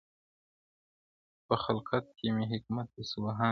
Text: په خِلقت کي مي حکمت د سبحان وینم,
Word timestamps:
په 1.47 1.55
خِلقت 1.63 2.05
کي 2.17 2.27
مي 2.35 2.45
حکمت 2.51 2.87
د 2.95 2.97
سبحان 3.11 3.39
وینم, 3.45 3.49